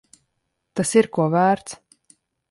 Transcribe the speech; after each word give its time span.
Tas 0.79 0.93
ir 1.01 1.07
ko 1.17 1.27
vērts. 1.35 1.77